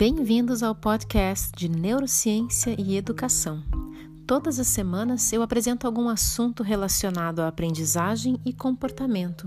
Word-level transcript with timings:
Bem-vindos 0.00 0.62
ao 0.62 0.74
podcast 0.74 1.52
de 1.54 1.68
Neurociência 1.68 2.74
e 2.78 2.96
Educação. 2.96 3.62
Todas 4.26 4.58
as 4.58 4.66
semanas 4.66 5.30
eu 5.30 5.42
apresento 5.42 5.86
algum 5.86 6.08
assunto 6.08 6.62
relacionado 6.62 7.40
à 7.40 7.48
aprendizagem 7.48 8.40
e 8.42 8.50
comportamento. 8.50 9.46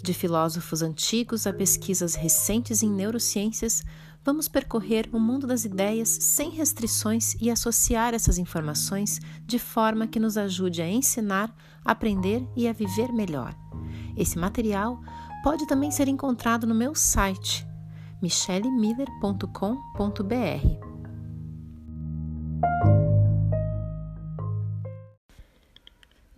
De 0.00 0.14
filósofos 0.14 0.82
antigos 0.82 1.48
a 1.48 1.52
pesquisas 1.52 2.14
recentes 2.14 2.80
em 2.84 2.88
neurociências, 2.88 3.82
vamos 4.24 4.46
percorrer 4.46 5.08
o 5.12 5.18
mundo 5.18 5.48
das 5.48 5.64
ideias 5.64 6.08
sem 6.08 6.50
restrições 6.50 7.34
e 7.40 7.50
associar 7.50 8.14
essas 8.14 8.38
informações 8.38 9.18
de 9.44 9.58
forma 9.58 10.06
que 10.06 10.20
nos 10.20 10.38
ajude 10.38 10.80
a 10.80 10.88
ensinar, 10.88 11.52
aprender 11.84 12.48
e 12.54 12.68
a 12.68 12.72
viver 12.72 13.12
melhor. 13.12 13.52
Esse 14.16 14.38
material 14.38 15.02
pode 15.42 15.66
também 15.66 15.90
ser 15.90 16.06
encontrado 16.06 16.68
no 16.68 16.74
meu 16.74 16.94
site 16.94 17.67
michelemiller.com.br. 18.22 20.88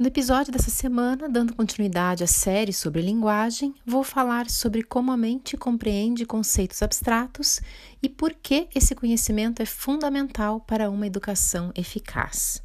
No 0.01 0.07
episódio 0.07 0.51
dessa 0.51 0.71
semana, 0.71 1.29
dando 1.29 1.55
continuidade 1.55 2.25
à 2.25 2.27
série 2.27 2.73
sobre 2.73 3.03
linguagem, 3.03 3.75
vou 3.85 4.03
falar 4.03 4.49
sobre 4.49 4.83
como 4.83 5.13
a 5.13 5.17
mente 5.17 5.59
compreende 5.59 6.25
conceitos 6.25 6.83
abstratos 6.83 7.61
e 8.03 8.09
por 8.09 8.33
que 8.33 8.67
esse 8.75 8.95
conhecimento 8.95 9.61
é 9.61 9.67
fundamental 9.67 10.61
para 10.61 10.89
uma 10.89 11.07
educação 11.07 11.71
eficaz. 11.75 12.63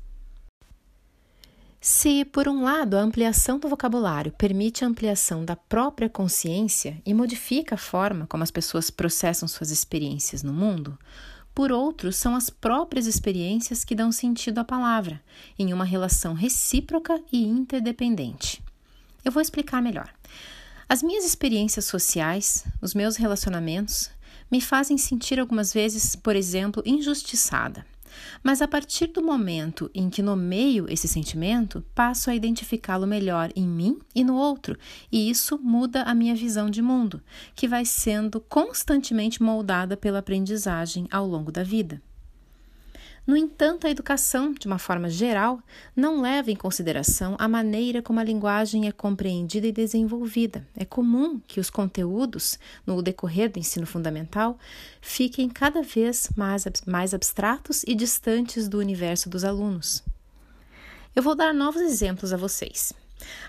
Se, 1.87 2.25
por 2.25 2.47
um 2.47 2.63
lado, 2.63 2.97
a 2.97 3.01
ampliação 3.01 3.59
do 3.59 3.69
vocabulário 3.69 4.31
permite 4.31 4.83
a 4.83 4.87
ampliação 4.87 5.45
da 5.45 5.55
própria 5.55 6.09
consciência 6.09 6.99
e 7.05 7.13
modifica 7.13 7.75
a 7.75 7.77
forma 7.77 8.25
como 8.25 8.41
as 8.41 8.49
pessoas 8.49 8.89
processam 8.89 9.47
suas 9.47 9.69
experiências 9.69 10.41
no 10.41 10.51
mundo, 10.51 10.97
por 11.53 11.71
outro, 11.71 12.11
são 12.11 12.35
as 12.35 12.49
próprias 12.49 13.05
experiências 13.05 13.85
que 13.85 13.93
dão 13.93 14.11
sentido 14.11 14.57
à 14.57 14.63
palavra, 14.63 15.21
em 15.59 15.73
uma 15.73 15.85
relação 15.85 16.33
recíproca 16.33 17.21
e 17.31 17.43
interdependente. 17.43 18.63
Eu 19.23 19.31
vou 19.31 19.39
explicar 19.39 19.79
melhor. 19.79 20.11
As 20.89 21.03
minhas 21.03 21.23
experiências 21.23 21.85
sociais, 21.85 22.65
os 22.81 22.95
meus 22.95 23.15
relacionamentos, 23.15 24.09
me 24.49 24.59
fazem 24.59 24.97
sentir 24.97 25.39
algumas 25.39 25.71
vezes, 25.71 26.15
por 26.15 26.35
exemplo, 26.35 26.81
injustiçada. 26.83 27.85
Mas 28.43 28.61
a 28.61 28.67
partir 28.67 29.07
do 29.07 29.21
momento 29.21 29.89
em 29.93 30.09
que 30.09 30.21
nomeio 30.21 30.85
esse 30.89 31.07
sentimento, 31.07 31.83
passo 31.93 32.29
a 32.29 32.35
identificá-lo 32.35 33.07
melhor 33.07 33.51
em 33.55 33.67
mim 33.67 33.99
e 34.13 34.23
no 34.23 34.35
outro, 34.35 34.77
e 35.11 35.29
isso 35.29 35.59
muda 35.61 36.03
a 36.03 36.13
minha 36.13 36.35
visão 36.35 36.69
de 36.69 36.81
mundo, 36.81 37.21
que 37.55 37.67
vai 37.67 37.85
sendo 37.85 38.39
constantemente 38.39 39.41
moldada 39.41 39.97
pela 39.97 40.19
aprendizagem 40.19 41.07
ao 41.11 41.27
longo 41.27 41.51
da 41.51 41.63
vida. 41.63 42.01
No 43.25 43.35
entanto, 43.35 43.87
a 43.87 43.89
educação, 43.89 44.53
de 44.53 44.67
uma 44.67 44.77
forma 44.77 45.09
geral, 45.09 45.59
não 45.95 46.21
leva 46.21 46.51
em 46.51 46.55
consideração 46.55 47.35
a 47.39 47.47
maneira 47.47 48.01
como 48.01 48.19
a 48.19 48.23
linguagem 48.23 48.87
é 48.87 48.91
compreendida 48.91 49.65
e 49.65 49.71
desenvolvida. 49.71 50.67
É 50.75 50.85
comum 50.85 51.41
que 51.47 51.59
os 51.59 51.71
conteúdos, 51.71 52.59
no 52.85 53.01
decorrer 53.01 53.51
do 53.51 53.57
ensino 53.57 53.87
fundamental, 53.87 54.59
fiquem 55.01 55.49
cada 55.49 55.81
vez 55.81 56.29
mais, 56.35 56.65
mais 56.85 57.13
abstratos 57.15 57.83
e 57.87 57.95
distantes 57.95 58.67
do 58.67 58.77
universo 58.77 59.27
dos 59.27 59.43
alunos. 59.43 60.03
Eu 61.15 61.23
vou 61.23 61.33
dar 61.33 61.53
novos 61.53 61.81
exemplos 61.81 62.31
a 62.31 62.37
vocês. 62.37 62.93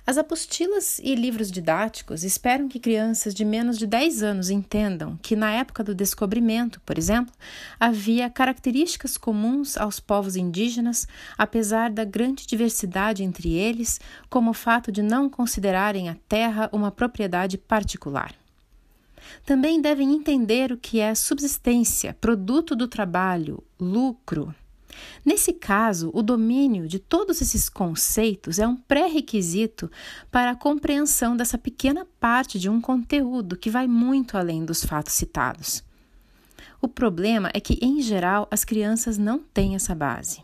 As 0.07 0.17
apostilas 0.17 1.01
e 1.01 1.15
livros 1.15 1.51
didáticos 1.51 2.23
esperam 2.23 2.69
que 2.69 2.79
crianças 2.79 3.35
de 3.35 3.45
menos 3.45 3.77
de 3.77 3.87
10 3.87 4.23
anos 4.23 4.51
entendam 4.51 5.19
que, 5.21 5.35
na 5.35 5.51
época 5.51 5.83
do 5.83 5.95
descobrimento, 5.95 6.81
por 6.83 6.97
exemplo, 6.97 7.35
havia 7.79 8.31
características 8.31 9.17
comuns 9.17 9.77
aos 9.77 9.99
povos 9.99 10.37
indígenas, 10.37 11.09
apesar 11.37 11.91
da 11.91 12.05
grande 12.05 12.47
diversidade 12.47 13.25
entre 13.25 13.53
eles, 13.55 14.01
como 14.31 14.51
o 14.51 14.55
fato 14.55 14.93
de 14.93 15.03
não 15.03 15.29
considerarem 15.29 16.09
a 16.09 16.17
terra 16.29 16.71
uma 16.73 16.93
propriedade 16.93 17.59
particular. 17.59 18.33
Também 19.45 19.81
devem 19.81 20.15
entender 20.15 20.71
o 20.71 20.77
que 20.77 21.01
é 21.01 21.15
subsistência, 21.15 22.17
produto 22.21 22.77
do 22.77 22.87
trabalho, 22.87 23.63
lucro 23.79 24.55
Nesse 25.25 25.53
caso, 25.53 26.11
o 26.15 26.23
domínio 26.23 26.87
de 26.87 26.99
todos 26.99 27.41
esses 27.41 27.69
conceitos 27.69 28.59
é 28.59 28.67
um 28.67 28.77
pré-requisito 28.77 29.91
para 30.31 30.53
a 30.53 30.57
compreensão 30.57 31.37
dessa 31.37 31.59
pequena 31.59 32.07
parte 32.21 32.59
de 32.59 32.69
um 32.69 32.81
conteúdo 32.81 33.57
que 33.57 33.71
vai 33.71 33.87
muito 33.87 34.37
além 34.37 34.65
dos 34.65 34.85
fatos 34.85 35.15
citados. 35.15 35.83
O 36.81 36.89
problema 36.89 37.51
é 37.53 37.61
que, 37.61 37.79
em 37.83 38.01
geral, 38.01 38.47
as 38.51 38.65
crianças 38.65 39.19
não 39.19 39.39
têm 39.39 39.75
essa 39.75 39.95
base. 39.95 40.43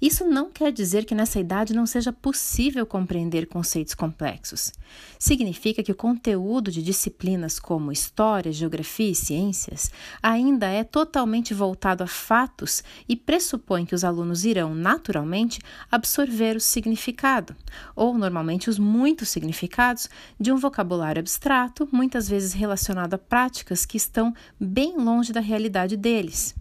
Isso 0.00 0.24
não 0.24 0.50
quer 0.50 0.72
dizer 0.72 1.04
que 1.04 1.14
nessa 1.14 1.40
idade 1.40 1.74
não 1.74 1.86
seja 1.86 2.12
possível 2.12 2.86
compreender 2.86 3.46
conceitos 3.46 3.94
complexos. 3.94 4.72
Significa 5.18 5.82
que 5.82 5.92
o 5.92 5.96
conteúdo 5.96 6.70
de 6.70 6.82
disciplinas 6.82 7.58
como 7.58 7.92
história, 7.92 8.52
geografia 8.52 9.10
e 9.10 9.14
ciências 9.14 9.90
ainda 10.22 10.66
é 10.66 10.84
totalmente 10.84 11.52
voltado 11.52 12.04
a 12.04 12.06
fatos 12.06 12.82
e 13.08 13.16
pressupõe 13.16 13.84
que 13.84 13.94
os 13.94 14.04
alunos 14.04 14.44
irão, 14.44 14.74
naturalmente, 14.74 15.60
absorver 15.90 16.56
o 16.56 16.60
significado, 16.60 17.56
ou 17.94 18.16
normalmente 18.16 18.70
os 18.70 18.78
muitos 18.78 19.28
significados, 19.28 20.08
de 20.38 20.52
um 20.52 20.56
vocabulário 20.56 21.20
abstrato, 21.20 21.88
muitas 21.90 22.28
vezes 22.28 22.52
relacionado 22.52 23.14
a 23.14 23.18
práticas 23.18 23.84
que 23.84 23.96
estão 23.96 24.34
bem 24.58 24.96
longe 24.96 25.32
da 25.32 25.40
realidade 25.40 25.96
deles. 25.96 26.54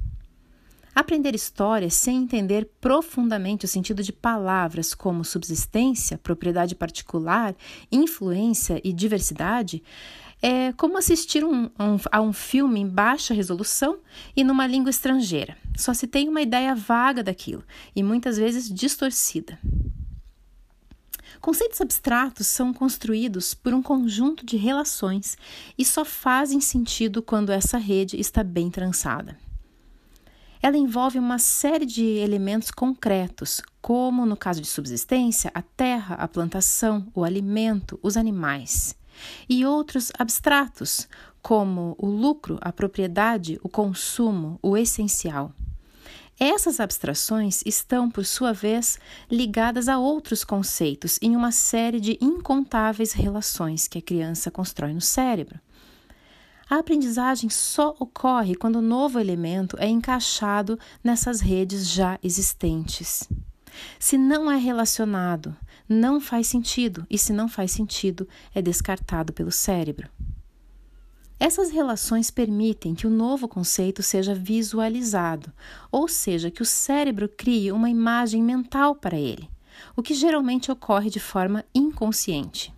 Aprender 0.97 1.35
história 1.35 1.91
sem 1.91 2.17
entender 2.17 2.67
profundamente 2.81 3.65
o 3.65 3.67
sentido 3.67 4.01
de 4.01 4.11
palavras 4.11 4.95
como 4.95 5.23
subsistência, 5.23 6.17
propriedade 6.17 6.73
particular, 6.73 7.55
influência 7.91 8.81
e 8.83 8.91
diversidade 8.91 9.83
é 10.41 10.73
como 10.73 10.97
assistir 10.97 11.45
um, 11.45 11.65
um, 11.65 11.99
a 12.11 12.19
um 12.19 12.33
filme 12.33 12.79
em 12.79 12.87
baixa 12.87 13.31
resolução 13.31 13.99
e 14.35 14.43
numa 14.43 14.65
língua 14.65 14.89
estrangeira. 14.89 15.55
Só 15.77 15.93
se 15.93 16.07
tem 16.07 16.27
uma 16.27 16.41
ideia 16.41 16.73
vaga 16.73 17.21
daquilo 17.21 17.63
e 17.95 18.01
muitas 18.01 18.37
vezes 18.37 18.67
distorcida. 18.67 19.59
Conceitos 21.39 21.79
abstratos 21.79 22.47
são 22.47 22.73
construídos 22.73 23.53
por 23.53 23.71
um 23.71 23.83
conjunto 23.83 24.43
de 24.43 24.57
relações 24.57 25.37
e 25.77 25.85
só 25.85 26.03
fazem 26.03 26.59
sentido 26.59 27.21
quando 27.21 27.51
essa 27.51 27.77
rede 27.77 28.19
está 28.19 28.43
bem 28.43 28.71
trançada. 28.71 29.37
Ela 30.61 30.77
envolve 30.77 31.19
uma 31.19 31.39
série 31.39 31.85
de 31.85 32.03
elementos 32.03 32.71
concretos, 32.71 33.61
como 33.81 34.25
no 34.25 34.35
caso 34.35 34.61
de 34.61 34.67
subsistência, 34.67 35.51
a 35.53 35.61
terra, 35.61 36.15
a 36.15 36.27
plantação, 36.27 37.07
o 37.13 37.23
alimento, 37.23 37.99
os 38.01 38.17
animais, 38.17 38.95
e 39.47 39.65
outros 39.65 40.11
abstratos, 40.17 41.07
como 41.41 41.95
o 41.97 42.07
lucro, 42.07 42.57
a 42.61 42.71
propriedade, 42.71 43.59
o 43.63 43.69
consumo, 43.69 44.59
o 44.61 44.75
essencial. 44.75 45.53
Essas 46.39 46.79
abstrações 46.79 47.63
estão, 47.65 48.11
por 48.11 48.23
sua 48.23 48.53
vez, 48.53 48.99
ligadas 49.29 49.87
a 49.87 49.97
outros 49.97 50.43
conceitos 50.43 51.17
em 51.19 51.35
uma 51.35 51.51
série 51.51 51.99
de 51.99 52.17
incontáveis 52.21 53.11
relações 53.11 53.87
que 53.87 53.97
a 53.97 54.01
criança 54.01 54.51
constrói 54.51 54.93
no 54.93 55.01
cérebro. 55.01 55.59
A 56.69 56.79
aprendizagem 56.79 57.49
só 57.49 57.95
ocorre 57.97 58.53
quando 58.53 58.77
o 58.77 58.81
novo 58.81 59.19
elemento 59.19 59.77
é 59.79 59.87
encaixado 59.87 60.77
nessas 61.01 61.39
redes 61.39 61.89
já 61.89 62.19
existentes. 62.21 63.27
Se 63.97 64.17
não 64.17 64.51
é 64.51 64.57
relacionado, 64.57 65.55
não 65.87 66.19
faz 66.19 66.47
sentido, 66.47 67.05
e 67.09 67.17
se 67.17 67.31
não 67.31 67.47
faz 67.47 67.71
sentido, 67.71 68.27
é 68.53 68.61
descartado 68.61 69.31
pelo 69.31 69.51
cérebro. 69.51 70.09
Essas 71.39 71.69
relações 71.69 72.31
permitem 72.31 72.95
que 72.95 73.07
o 73.07 73.11
novo 73.11 73.47
conceito 73.47 74.03
seja 74.03 74.33
visualizado, 74.33 75.53
ou 75.89 76.07
seja, 76.07 76.51
que 76.51 76.61
o 76.61 76.65
cérebro 76.65 77.29
crie 77.29 77.71
uma 77.71 77.89
imagem 77.89 78.43
mental 78.43 78.95
para 78.95 79.17
ele, 79.17 79.47
o 79.95 80.01
que 80.01 80.15
geralmente 80.15 80.71
ocorre 80.71 81.09
de 81.09 81.19
forma 81.19 81.63
inconsciente. 81.73 82.73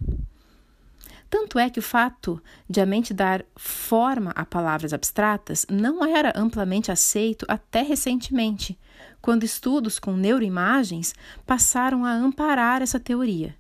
Tanto 1.30 1.60
é 1.60 1.70
que 1.70 1.80
o 1.80 1.84
fato 1.84 2.42
de 2.68 2.82
a 2.82 2.86
mente 2.86 3.14
dar 3.14 3.46
forma 3.56 4.32
a 4.32 4.44
palavras 4.44 4.94
abstratas 4.94 5.66
não 5.70 6.04
era 6.04 6.34
amplamente 6.36 6.92
aceito 6.92 7.46
até 7.48 7.84
recentemente, 7.84 8.80
quando 9.22 9.44
estudos 9.44 10.00
com 10.00 10.14
neuroimagens 10.14 11.14
passaram 11.46 12.04
a 12.04 12.12
amparar 12.12 12.82
essa 12.82 13.00
teoria. 13.00 13.56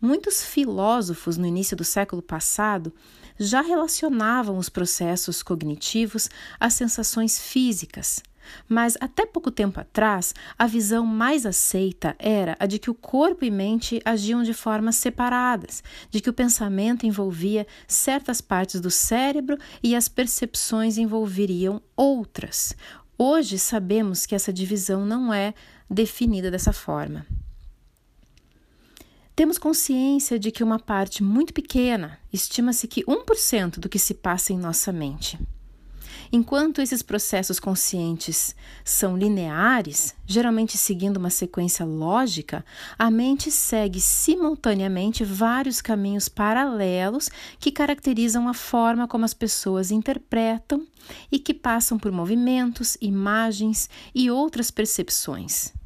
Muitos 0.00 0.44
filósofos 0.44 1.36
no 1.36 1.46
início 1.46 1.76
do 1.76 1.84
século 1.84 2.22
passado 2.22 2.92
já 3.38 3.60
relacionavam 3.60 4.56
os 4.56 4.68
processos 4.68 5.42
cognitivos 5.42 6.28
às 6.58 6.74
sensações 6.74 7.38
físicas, 7.38 8.22
mas 8.68 8.96
até 9.00 9.26
pouco 9.26 9.50
tempo 9.50 9.80
atrás, 9.80 10.34
a 10.58 10.66
visão 10.66 11.04
mais 11.04 11.46
aceita 11.46 12.14
era 12.18 12.56
a 12.58 12.66
de 12.66 12.78
que 12.78 12.90
o 12.90 12.94
corpo 12.94 13.44
e 13.44 13.50
mente 13.50 14.00
agiam 14.04 14.42
de 14.42 14.52
formas 14.52 14.96
separadas, 14.96 15.82
de 16.10 16.20
que 16.20 16.30
o 16.30 16.32
pensamento 16.32 17.06
envolvia 17.06 17.66
certas 17.86 18.40
partes 18.40 18.80
do 18.80 18.90
cérebro 18.90 19.58
e 19.82 19.94
as 19.94 20.08
percepções 20.08 20.98
envolveriam 20.98 21.80
outras. 21.96 22.74
Hoje 23.16 23.58
sabemos 23.58 24.26
que 24.26 24.34
essa 24.34 24.52
divisão 24.52 25.04
não 25.04 25.34
é 25.34 25.52
definida 25.90 26.50
dessa 26.50 26.72
forma. 26.72 27.26
Temos 29.34 29.56
consciência 29.56 30.38
de 30.38 30.50
que 30.50 30.64
uma 30.64 30.80
parte 30.80 31.22
muito 31.22 31.54
pequena, 31.54 32.18
estima-se 32.32 32.88
que 32.88 33.04
1% 33.04 33.78
do 33.78 33.88
que 33.88 33.98
se 33.98 34.14
passa 34.14 34.52
em 34.52 34.58
nossa 34.58 34.92
mente. 34.92 35.38
Enquanto 36.30 36.82
esses 36.82 37.02
processos 37.02 37.58
conscientes 37.58 38.54
são 38.84 39.16
lineares, 39.16 40.14
geralmente 40.26 40.76
seguindo 40.76 41.16
uma 41.16 41.30
sequência 41.30 41.86
lógica, 41.86 42.64
a 42.98 43.10
mente 43.10 43.50
segue 43.50 44.00
simultaneamente 44.00 45.24
vários 45.24 45.80
caminhos 45.80 46.28
paralelos 46.28 47.30
que 47.58 47.72
caracterizam 47.72 48.46
a 48.46 48.54
forma 48.54 49.08
como 49.08 49.24
as 49.24 49.32
pessoas 49.32 49.90
interpretam 49.90 50.86
e 51.32 51.38
que 51.38 51.54
passam 51.54 51.98
por 51.98 52.12
movimentos, 52.12 52.98
imagens 53.00 53.88
e 54.14 54.30
outras 54.30 54.70
percepções. 54.70 55.77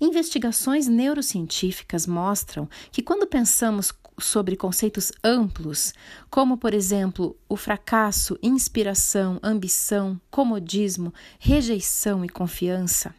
Investigações 0.00 0.88
neurocientíficas 0.88 2.06
mostram 2.06 2.68
que 2.90 3.02
quando 3.02 3.26
pensamos 3.26 3.92
sobre 4.18 4.56
conceitos 4.56 5.12
amplos, 5.22 5.92
como, 6.30 6.56
por 6.56 6.72
exemplo, 6.72 7.36
o 7.48 7.56
fracasso, 7.56 8.38
inspiração, 8.42 9.40
ambição, 9.42 10.20
comodismo, 10.30 11.12
rejeição 11.38 12.24
e 12.24 12.28
confiança, 12.28 13.14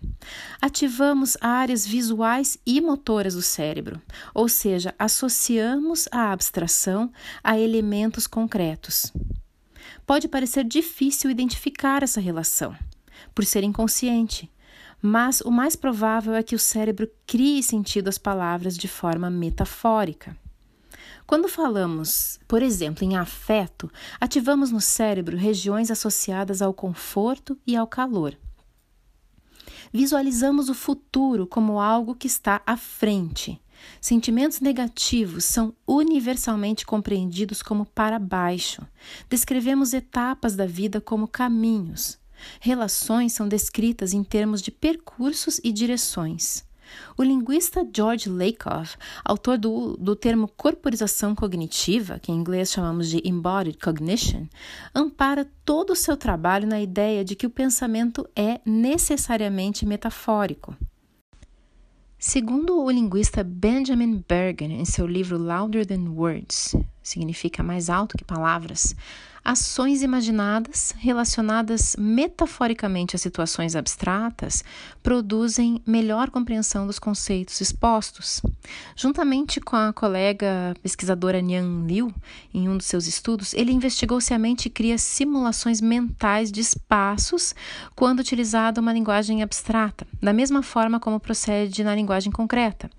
ativamos 0.62 1.38
áreas 1.42 1.86
visuais 1.86 2.57
e 2.66 2.80
motoras 2.80 3.36
do 3.36 3.42
cérebro, 3.42 4.01
ou 4.33 4.48
seja, 4.48 4.95
associamos 4.98 6.07
a 6.12 6.31
abstração 6.31 7.12
a 7.44 7.60
elementos 7.60 8.25
concretos. 8.25 9.12
Pode 10.06 10.28
parecer 10.28 10.63
difícil 10.63 11.30
identificar 11.30 12.04
essa 12.04 12.21
relação, 12.21 12.75
por 13.33 13.44
ser 13.44 13.63
inconsciente, 13.63 14.50
mas 15.01 15.42
o 15.42 15.51
mais 15.51 15.75
provável 15.75 16.33
é 16.33 16.44
que 16.44 16.56
o 16.56 16.59
cérebro 16.59 17.09
crie 17.27 17.62
sentido 17.62 18.07
às 18.07 18.18
palavras 18.18 18.77
de 18.77 18.88
forma 18.88 19.30
metafórica. 19.30 20.36
Quando 21.27 21.47
falamos, 21.47 22.39
por 22.47 22.62
exemplo, 22.62 23.03
em 23.03 23.15
afeto, 23.15 23.92
ativamos 24.19 24.71
no 24.71 24.80
cérebro 24.80 25.36
regiões 25.36 25.89
associadas 25.89 26.62
ao 26.62 26.74
conforto 26.74 27.57
e 27.65 27.75
ao 27.75 27.88
calor. 27.88 28.38
Visualizamos 29.92 30.69
o 30.69 30.74
futuro 30.74 31.47
como 31.47 31.80
algo 31.80 32.15
que 32.15 32.27
está 32.27 32.62
à 32.65 32.77
frente. 32.77 33.59
Sentimentos 34.00 34.59
negativos 34.59 35.45
são 35.45 35.74
universalmente 35.88 36.86
compreendidos 36.86 37.62
como 37.62 37.86
para 37.86 38.19
baixo. 38.19 38.81
Descrevemos 39.30 39.94
etapas 39.94 40.56
da 40.56 40.65
vida 40.65 41.01
como 41.01 41.27
caminhos. 41.27 42.19
Relações 42.60 43.34
são 43.34 43.48
descritas 43.48 44.14
em 44.14 44.24
termos 44.24 44.62
de 44.62 44.72
percursos 44.72 45.60
e 45.64 45.72
direções. 45.72 46.66
O 47.18 47.24
linguista 47.24 47.88
George 47.94 48.30
Lakoff, 48.30 48.98
autor 49.24 49.58
do, 49.58 49.98
do 49.98 50.16
termo 50.16 50.48
corporização 50.48 51.34
cognitiva, 51.34 52.20
que 52.20 52.32
em 52.32 52.36
inglês 52.36 52.72
chamamos 52.72 53.10
de 53.10 53.22
embodied 53.26 53.78
cognition, 53.78 54.46
ampara 54.94 55.50
todo 55.64 55.92
o 55.92 55.96
seu 55.96 56.16
trabalho 56.16 56.68
na 56.68 56.80
ideia 56.80 57.26
de 57.26 57.36
que 57.36 57.48
o 57.48 57.50
pensamento 57.50 58.28
é 58.36 58.60
necessariamente 58.66 59.86
metafórico. 59.86 60.76
Segundo 62.18 62.81
o 62.81 62.90
linguista 62.90 63.44
Benjamin 63.44 64.24
Bergen, 64.28 64.80
em 64.80 64.86
seu 64.86 65.06
livro 65.06 65.38
Louder 65.38 65.86
Than 65.86 66.10
Words, 66.10 66.76
significa 67.04 67.62
mais 67.62 67.90
alto 67.90 68.18
que 68.18 68.24
palavras, 68.24 68.96
ações 69.45 70.01
imaginadas 70.01 70.92
relacionadas 70.97 71.95
metaforicamente 72.00 73.15
a 73.15 73.19
situações 73.19 73.75
abstratas 73.75 74.63
produzem 75.03 75.80
melhor 75.86 76.31
compreensão 76.31 76.88
dos 76.88 76.97
conceitos 76.97 77.62
expostos. 77.62 78.42
Juntamente 78.95 79.62
com 79.62 79.75
a 79.75 79.94
colega 79.94 80.74
pesquisadora 80.81 81.42
Nian 81.42 81.86
Liu, 81.86 82.12
em 82.51 82.68
um 82.68 82.75
dos 82.75 82.88
seus 82.88 83.06
estudos, 83.06 83.53
ele 83.53 83.71
investigou 83.71 84.19
se 84.19 84.33
a 84.33 84.39
mente 84.39 84.68
cria 84.68 84.97
simulações 84.97 85.80
mentais 85.80 86.51
de 86.51 86.62
espaços 86.62 87.53
quando 87.95 88.21
utilizada 88.21 88.81
uma 88.81 88.92
linguagem 88.92 89.44
abstrata, 89.44 90.07
da 90.19 90.33
mesma 90.33 90.63
forma 90.63 91.00
como 91.00 91.19
procede 91.19 91.83
na 91.83 91.94
linguagem 91.94 92.31
concreta. 92.31 92.89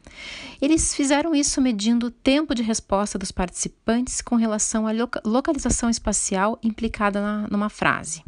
Eles 0.61 0.95
fizeram 0.95 1.35
isso 1.35 1.61
medindo 1.61 2.07
o 2.07 2.11
tempo 2.11 2.55
de 2.55 2.63
resposta 2.63 3.19
dos 3.19 3.31
participantes 3.31 4.21
com 4.21 4.37
relação 4.37 4.87
à 4.87 4.91
localização 5.25 5.91
espacial 5.91 6.59
implicada 6.63 7.21
na, 7.21 7.49
numa 7.49 7.69
frase. 7.69 8.25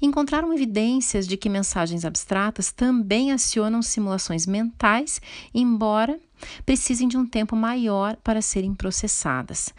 Encontraram 0.00 0.52
evidências 0.52 1.26
de 1.26 1.36
que 1.36 1.48
mensagens 1.48 2.04
abstratas 2.04 2.72
também 2.72 3.32
acionam 3.32 3.82
simulações 3.82 4.46
mentais, 4.46 5.20
embora 5.54 6.18
precisem 6.66 7.06
de 7.06 7.16
um 7.16 7.26
tempo 7.26 7.54
maior 7.54 8.16
para 8.16 8.42
serem 8.42 8.74
processadas. 8.74 9.72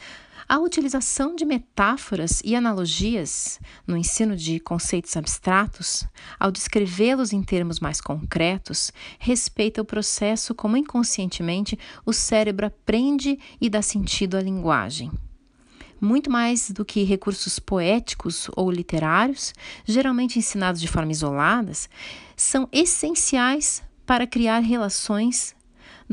A 0.54 0.60
utilização 0.60 1.36
de 1.36 1.46
metáforas 1.46 2.40
e 2.46 2.56
analogias 2.56 3.60
no 3.88 3.98
ensino 3.98 4.36
de 4.36 4.60
conceitos 4.60 5.18
abstratos, 5.18 6.08
ao 6.40 6.52
descrevê-los 6.52 7.34
em 7.34 7.42
termos 7.42 7.80
mais 7.80 8.00
concretos, 8.00 8.94
respeita 9.18 9.82
o 9.82 9.86
processo 9.86 10.54
como 10.54 10.78
inconscientemente 10.78 11.76
o 12.06 12.14
cérebro 12.14 12.68
aprende 12.68 13.40
e 13.60 13.68
dá 13.68 13.82
sentido 13.82 14.38
à 14.38 14.42
linguagem. 14.42 15.12
Muito 16.00 16.30
mais 16.30 16.70
do 16.70 16.86
que 16.86 17.02
recursos 17.02 17.58
poéticos 17.58 18.48
ou 18.56 18.70
literários, 18.70 19.56
geralmente 19.84 20.38
ensinados 20.38 20.80
de 20.80 20.88
forma 20.88 21.12
isoladas, 21.12 21.90
são 22.38 22.70
essenciais 22.72 23.82
para 24.06 24.28
criar 24.28 24.60
relações 24.60 25.56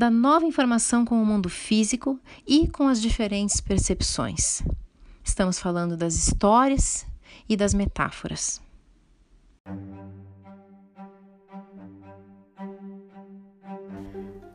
da 0.00 0.08
nova 0.08 0.47
informação 0.47 1.05
com 1.05 1.23
o 1.23 1.26
mundo 1.26 1.50
físico 1.50 2.19
e 2.49 2.67
com 2.67 2.88
as 2.88 3.02
diferentes 3.02 3.61
percepções. 3.61 4.62
Estamos 5.23 5.61
falando 5.61 5.94
das 5.94 6.14
histórias 6.14 7.05
e 7.47 7.55
das 7.55 7.75
metáforas. 7.75 8.62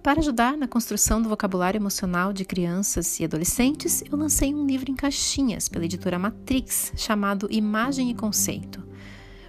Para 0.02 0.20
ajudar 0.20 0.58
na 0.58 0.68
construção 0.68 1.22
do 1.22 1.30
vocabulário 1.30 1.78
emocional 1.78 2.34
de 2.34 2.44
crianças 2.44 3.20
e 3.20 3.24
adolescentes, 3.24 4.04
eu 4.12 4.18
lancei 4.18 4.52
um 4.52 4.66
livro 4.66 4.90
em 4.90 4.96
caixinhas 4.96 5.70
pela 5.70 5.86
editora 5.86 6.18
Matrix 6.18 6.92
chamado 6.96 7.48
Imagem 7.52 8.10
e 8.10 8.16
Conceito. 8.16 8.84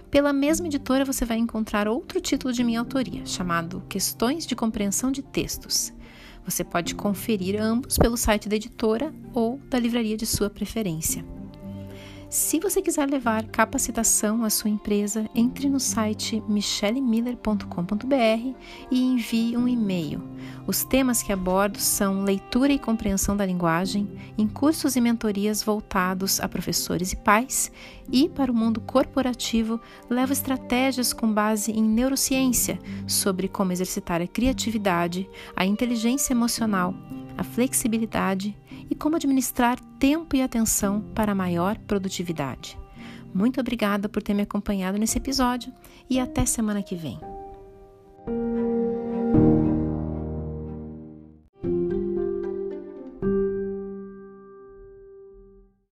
Pela 0.09 0.31
mesma 0.31 0.67
editora 0.67 1.03
você 1.03 1.25
vai 1.25 1.37
encontrar 1.37 1.87
outro 1.87 2.21
título 2.21 2.53
de 2.53 2.63
minha 2.63 2.79
autoria, 2.79 3.25
chamado 3.25 3.83
Questões 3.89 4.45
de 4.45 4.55
Compreensão 4.55 5.11
de 5.11 5.21
Textos. 5.21 5.91
Você 6.47 6.63
pode 6.63 6.95
conferir 6.95 7.61
ambos 7.61 7.97
pelo 7.97 8.15
site 8.15 8.47
da 8.47 8.55
editora 8.55 9.13
ou 9.33 9.59
da 9.69 9.77
livraria 9.77 10.15
de 10.15 10.25
sua 10.25 10.49
preferência. 10.49 11.25
Se 12.29 12.57
você 12.59 12.81
quiser 12.81 13.09
levar 13.09 13.45
capacitação 13.47 14.45
à 14.45 14.49
sua 14.49 14.69
empresa, 14.69 15.29
entre 15.35 15.69
no 15.69 15.79
site 15.79 16.41
michellemiller.com.br 16.47 18.55
e 18.89 19.01
envie 19.01 19.57
um 19.57 19.67
e-mail. 19.67 20.23
Os 20.67 20.83
temas 20.83 21.23
que 21.23 21.31
abordo 21.31 21.79
são 21.79 22.23
leitura 22.23 22.73
e 22.73 22.77
compreensão 22.77 23.37
da 23.37 23.45
linguagem, 23.45 24.05
em 24.37 24.45
cursos 24.45 24.97
e 24.97 25.01
mentorias 25.01 25.63
voltados 25.63 26.41
a 26.41 26.49
professores 26.49 27.13
e 27.13 27.15
pais, 27.15 27.71
e 28.11 28.27
para 28.27 28.51
o 28.51 28.55
mundo 28.55 28.81
corporativo, 28.81 29.79
levo 30.09 30.33
estratégias 30.33 31.13
com 31.13 31.33
base 31.33 31.71
em 31.71 31.81
neurociência 31.81 32.77
sobre 33.07 33.47
como 33.47 33.71
exercitar 33.71 34.21
a 34.21 34.27
criatividade, 34.27 35.29
a 35.55 35.65
inteligência 35.65 36.33
emocional, 36.33 36.93
a 37.37 37.45
flexibilidade 37.45 38.53
e 38.89 38.95
como 38.95 39.15
administrar 39.15 39.79
tempo 39.97 40.35
e 40.35 40.41
atenção 40.41 40.99
para 41.15 41.33
maior 41.33 41.77
produtividade. 41.77 42.77
Muito 43.33 43.61
obrigada 43.61 44.09
por 44.09 44.21
ter 44.21 44.33
me 44.33 44.41
acompanhado 44.41 44.97
nesse 44.97 45.17
episódio 45.17 45.71
e 46.09 46.19
até 46.19 46.45
semana 46.45 46.83
que 46.83 46.95
vem. 46.95 47.36